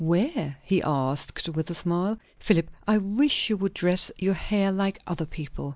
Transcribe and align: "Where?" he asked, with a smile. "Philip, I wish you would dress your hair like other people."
"Where?" 0.03 0.57
he 0.63 0.81
asked, 0.81 1.47
with 1.49 1.69
a 1.69 1.75
smile. 1.75 2.17
"Philip, 2.39 2.71
I 2.87 2.97
wish 2.97 3.51
you 3.51 3.57
would 3.57 3.75
dress 3.75 4.11
your 4.17 4.33
hair 4.33 4.71
like 4.71 4.97
other 5.05 5.27
people." 5.27 5.69